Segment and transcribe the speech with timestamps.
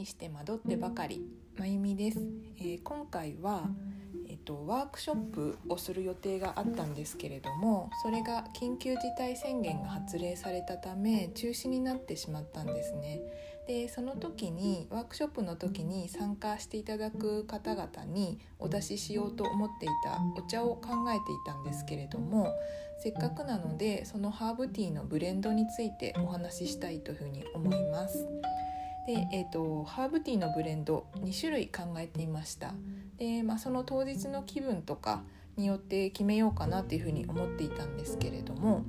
[0.00, 1.26] にして惑ってばかり。
[1.58, 2.20] まゆみです、
[2.58, 3.68] えー、今回は
[4.28, 13.20] えっとワークショップをする予定があったんですけれどもそれが緊急事態宣言が発令されたため中止になってしまったんですね。
[13.66, 22.54] でその時にワークショップの時に参加していただく方々にお出ししようと思っていたお茶を考えていたんですけれども
[23.02, 28.26] せっかくなのでそのハーブティーのブレンドについてお話ししたいというふうに思います。
[29.06, 32.74] で、えーと、ハーブティーのブレンド2種類考えていました。
[33.18, 35.22] で、まあ、その当日の気分とか
[35.56, 38.84] によって決めようかなっていうふうに思っていたんですけれども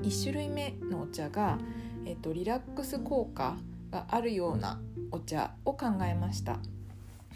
[0.00, 1.58] 1種類目のお茶が、
[2.06, 3.56] えーと、リラックス効果
[3.90, 6.58] があるようなお茶を考えました。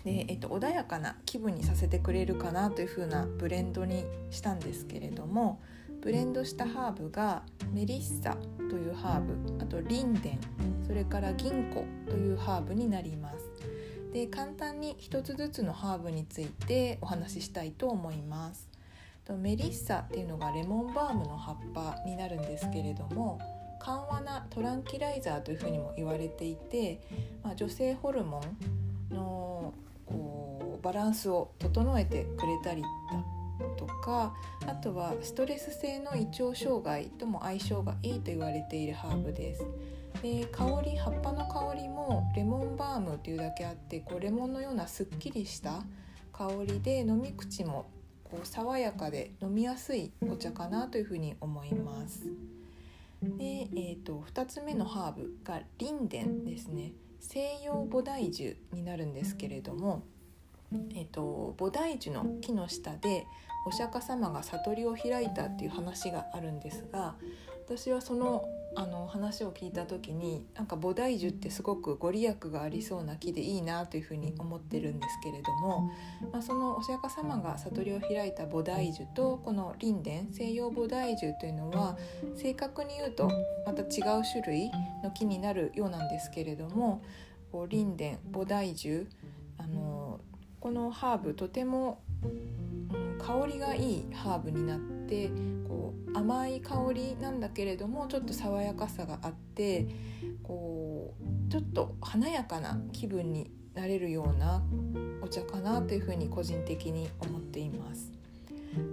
[0.04, 5.60] で、えーと、穏やかな気分にさせてくれるかなというふうなブレンドにしたんですけれども
[6.06, 7.42] ブレンドしたハーブが
[7.72, 8.36] メリッサ
[8.70, 10.40] というハーブあとリンデン
[10.86, 13.50] それから銀コというハーブになります。
[14.12, 18.70] で簡単に一つずつのハーブについてお話ししたいと思います。
[19.36, 23.40] メリッサっていうのがレモンバームの葉っぱになるんですけれども
[23.80, 27.00] 緩和なトランキライザーというふうにも言われていて、
[27.42, 28.40] まあ、女性ホルモ
[29.10, 29.74] ンの
[30.06, 32.84] こうバランスを整えてくれたり
[33.76, 34.34] とか
[34.66, 39.64] あとはストレス性の胃腸障害とも相性がいいと言われているハーブです。
[40.22, 45.82] で香り葉っぱの香りもレモンバームっていうだけあってこうレモンのようなすっきりした
[46.32, 47.90] 香りで飲み口も
[48.24, 52.24] こう爽やかで飲みやすいお茶かなというふうに思います。
[53.22, 60.02] で、えーと、2つ目のハーブがリンデンですね西洋菩提樹になるんですけれども、
[60.72, 63.26] えーと菩提樹の木の下で
[63.66, 67.16] お釈迦様が悟りを開いたっていう話があるんですが
[67.66, 68.44] 私はその
[68.78, 75.90] あの話を聞いた時になんか菩提樹ってすごくご利益がありそうな木でいいなというふうに思ってるんですけれども、
[76.30, 81.96] まあ、そのお釈迦様が悟りを開いた菩提樹とこの輪殿西洋菩提樹というのは
[82.36, 83.30] 正確に言うと
[83.64, 84.70] また違う種類
[85.02, 87.02] の木になるようなんですけれども
[87.52, 89.08] 輪殿菩提樹
[89.56, 90.05] あの
[90.60, 92.02] このハーブとても、
[93.18, 95.30] 香りがいいハーブになって
[95.66, 99.88] こう甘い香りなんだけれどもちょっと爽やかさがあって
[100.42, 104.62] こうちょっと華やかな気分になれるような
[105.22, 108.12] お茶かなというふうに個人的に思っています。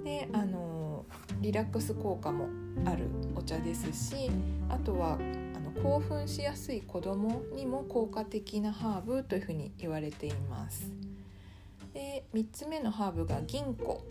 [0.03, 1.05] であの
[1.41, 2.47] リラックス効果も
[2.85, 4.31] あるお茶ですし
[4.69, 5.17] あとは
[5.55, 11.02] あの興奮しやすい子どもにも効果的なハーブというふうに言われています。
[12.33, 14.03] 3つ目のハーブが銀行。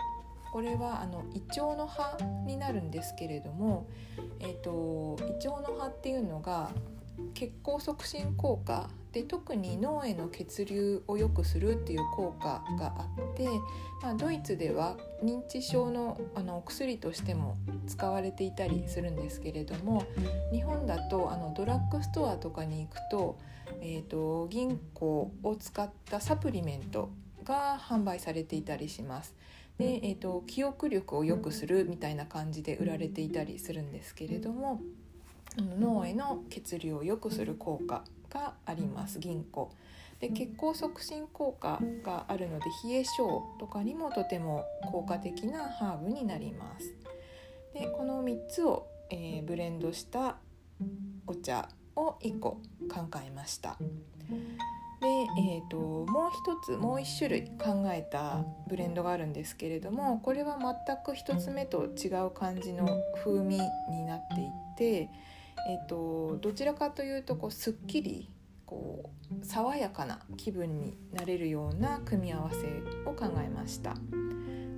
[0.53, 2.17] これはあのイチョウの葉
[2.47, 3.89] になるんですけれども、
[4.39, 6.71] えーと、イチョウの葉っていうのが
[7.35, 8.89] 血行促進効果。
[9.13, 13.47] で特に脳への血流を良くするっていう効果があって、
[14.03, 20.07] まあ、ドイツでは認知症のあの薬としても使われていたりするんですけれども
[20.51, 23.39] 日本だとあのドラッグストアとかに行くと,、
[23.83, 27.11] えーと銀行を使ったサプリメント
[27.43, 29.35] が販売されていたりします。
[29.79, 34.83] で、えーと、記憶力を良くするみたいな感じで売られていたりするんですけれども
[35.57, 39.71] 脳への血流を良くする効果があります銀行。
[40.21, 46.95] で血行促進効果があるので冷え性とかにもとても効果的なハーブになります。
[47.75, 50.37] でこの3つを、えー、ブレンドした
[51.27, 53.77] お茶を1個考えました
[55.03, 62.89] で、えーと、もう一つもう一種類考えたブレンドがあるんですけれどもこれは全く一つ目と違う感じの
[63.25, 63.59] 風味
[63.91, 64.47] になってい
[64.79, 65.11] て、
[65.69, 68.31] えーと、どちらかというとこうすっきり
[68.65, 69.11] こ
[69.43, 73.97] う爽やかな気分になれるような組み合わせを考えました。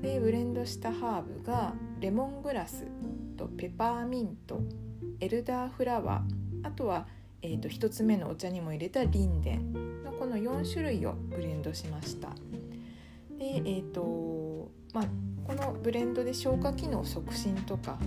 [0.00, 2.86] でブレンドしたハーブがレモングラス
[3.36, 4.60] とペパーミント
[5.20, 7.06] エルダーフラワーあとは、
[7.44, 12.30] えーと、1つ目のお茶にも入れたリンデンのこの4種類をブレンドしました。
[13.38, 15.04] でえーとまあ、
[15.46, 17.98] このブレンドで消化機能促進とか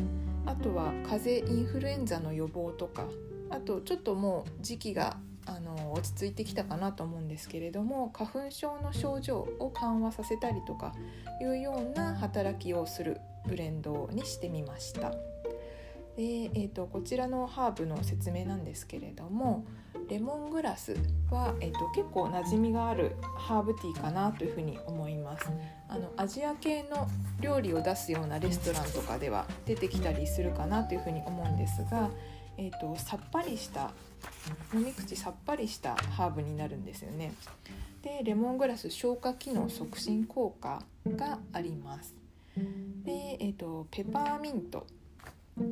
[0.45, 3.05] あとは風邪インフルエンザの予防とか
[3.51, 10.93] あとちょっともう時期があの落ち着いてきたかなと思うんですけれども花粉症の症状を緩和させたりとか
[11.41, 15.13] いうような働きをするブレンドにしてみました。
[16.17, 19.65] でえーと、こちらのハーブの説明なんですけれども
[20.09, 20.95] レモングラス
[21.29, 25.47] は、えーと、結構馴染みがあるハーブティーかなというふうに思います
[25.87, 27.07] あのアジア系の
[27.39, 32.09] 料理を出すようなレストランとかでは出てきたりするかなというふうに思うんですが、
[32.57, 33.91] えーと、さっぱりした
[34.73, 37.33] 飲み口さっぱりしたハーブになるんですよね。
[38.01, 42.15] でレモングラス消化機能促進効果があります。
[43.03, 44.87] で、えーと、ペパーミント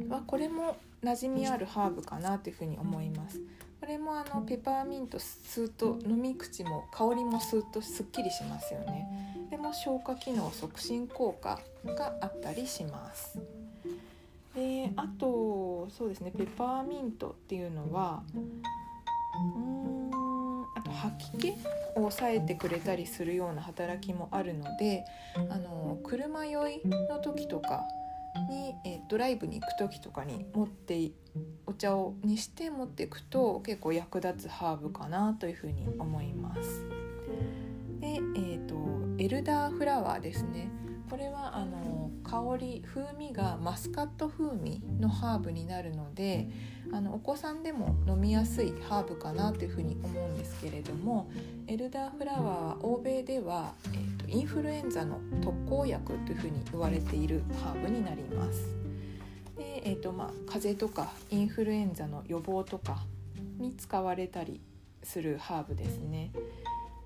[0.10, 3.40] はこれも馴染みあるハーブかなというふうに思います。
[3.80, 9.48] これもあのペパーミント吸うと飲み口も香りも吸うとすっきりしますよね。
[9.52, 13.40] でも消化機能促進効果があったりします。
[14.56, 18.24] であとそうですねペパーミントっていうのは
[19.36, 20.10] うん
[20.76, 21.56] あと吐き気を
[21.96, 25.06] 抑えてくれたりするような働きもあるので
[25.50, 27.84] あの車酔いの時とか
[28.50, 31.12] に、えドライブに行く時とかに持って
[31.66, 36.86] お茶をにして持っていくと結構役立つハーブかなというふうに思います。
[38.00, 38.76] で、えーと、
[39.18, 40.70] エルダーフラワーですね
[41.10, 41.95] これはあの
[42.36, 46.50] 香り風味がマスカット風味のハーブになるので
[46.92, 51.32] あのお子さんでも飲みやすいハーブかなというふうに思うんですけれども
[51.68, 58.76] エルダーフラワーは欧米では、えーと、インフルエンザの特効薬というふうに言われているハーブになります。
[59.58, 63.04] でえーとまあ、風邪とかインフルエンザの予防とか
[63.58, 64.60] に使われたり
[65.04, 66.32] するハーブですね。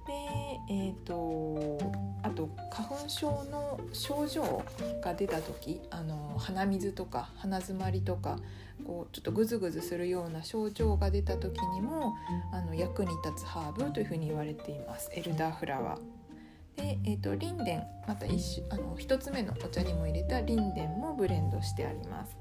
[0.10, 1.80] でえーと、
[2.24, 4.64] あと花粉症の症状
[5.04, 8.38] が出た時あの鼻水とか鼻づまりとか
[8.86, 12.16] こうちょっとグズグズするような症状が出た時にも
[12.52, 16.82] あの役に立つハーブというふうに言われていますエルダーフラワー。
[16.82, 22.36] で、えーと、リンデンまた一あの1つ目のお茶にも入れたリンデンもブレンドしてあります。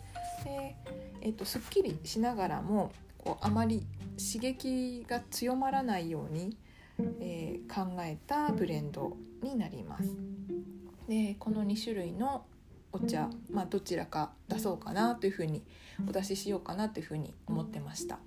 [0.44, 0.76] で
[1.22, 3.86] えーとすっきりしながらもこうあまり
[4.16, 6.56] 刺激が強まらないように
[7.20, 10.16] えー、考えたブレンドになります。
[11.08, 12.44] でこの2種類の
[12.92, 15.62] お茶、まあ、どちらか出そうかなというふうに
[16.08, 18.18] お出ししようかなというふうに思ってました。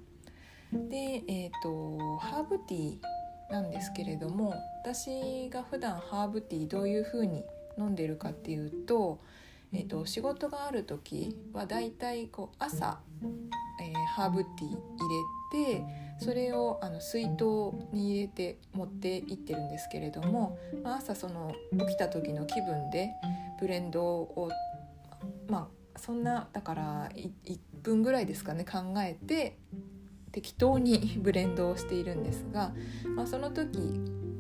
[0.72, 4.54] で、えーと、ハーブティーなんですけれども
[4.84, 7.44] 私が普段ハーブティーどういうふうに
[7.78, 9.20] 飲んでるかっていうと,、
[9.74, 11.92] えーと、仕事がある時はだい
[12.32, 15.86] こう朝、ー、ハーブティー入れて
[16.20, 17.44] それをあの水筒
[17.92, 21.54] に入れて持って行ってるんですけれども、まあ、朝その
[21.88, 23.12] 起きた時の気分で
[23.60, 24.50] ブレンドを
[25.48, 29.58] まあそんなだから1分ぐらいですかね考えて
[30.32, 32.74] 適当に ブレンドをしているんですが、
[33.16, 33.78] まあ、その時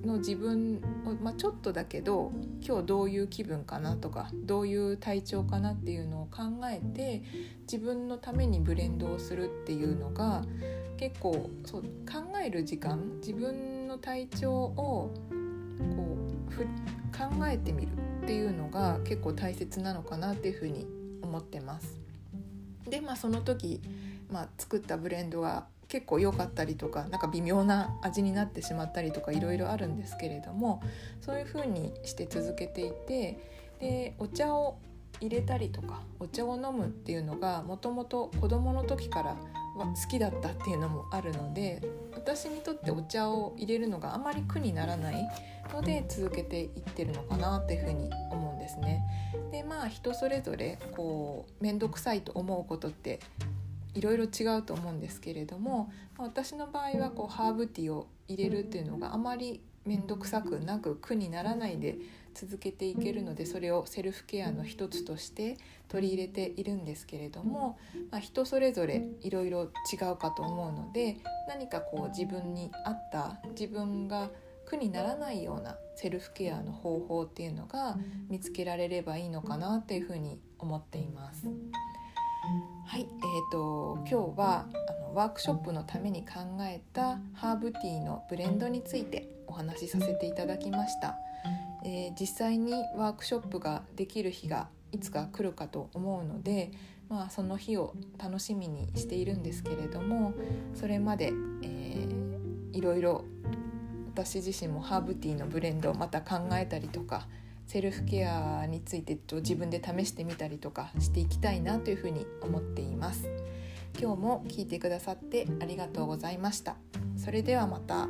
[0.06, 2.32] の自分を、まあ、ちょっとだけど
[2.66, 7.24] 今日どういう気分かなとかどういう体調かなっていうのを考えて
[7.72, 10.44] 自分のためにブレンドをするっていうのが
[10.98, 11.88] 結構そう考
[12.44, 15.12] える時間自分の体調を
[15.96, 16.18] こ
[16.50, 16.64] うふ
[17.12, 17.90] 考えてみる
[18.24, 20.86] っていうのが結構大切なのかなっていうふうに
[21.22, 22.00] 思ってます。
[22.90, 23.82] でまあその時、
[24.32, 30.82] まあ、作ったブレンドは結構良かったりとかなんか微妙な味になってしまったりとかいろいろあるんですけれども
[31.20, 33.38] そういう風にして続けていて
[33.82, 34.78] でお茶を
[35.20, 39.36] 入れたりとかお茶を飲むっていうのがもともと子どもの時から
[39.76, 41.82] 好きだったっていうのもあるので
[42.14, 45.30] 私にとってお茶を入れるのがあまり苦にならない
[45.74, 49.04] ので続けていってるのかなっていうふうに思うんですね。
[49.52, 53.20] でまあ人それぞれこう面倒くさいと思うことって
[53.94, 61.98] いろいろ違うと思うんですけれども私の場合はこうハーブティーを入れるっていうのがあまり面倒くさくなく苦にならないで
[62.34, 65.58] 続けていけるのでそれをセルフケアの一つとして
[65.90, 67.78] 取り入れているんですけれども、
[68.10, 71.18] まあ、人それぞれいろいろ違うかと思うので
[71.50, 74.30] 何かこう自分に合った自分が
[74.66, 77.98] 苦にならないようなセルフケアの方法っていうのが
[78.30, 81.48] 見つけられればいいのかなっていうふうに思っています。
[82.42, 91.16] はい、えーと、今日はあのワークショップのために考えたハーブティーのブレンドについてお話しさせていただきました、
[91.86, 96.72] えー、実際にワークショップができる日がいつか来るかと思うので、
[97.10, 100.34] まあ、その日を楽しみにしているんですけれども
[100.74, 101.28] それまで、
[101.62, 103.24] えー、いろいろ
[104.16, 107.28] 私自身もハーブティーのブレンドをまた考えたりとか
[107.72, 113.30] セルフケアについてと自分で試してみたりとかしていきたいなというふうに思っています。
[113.98, 116.76] 今日も聞いてくださってありがとうございました。
[117.16, 118.10] それではまた。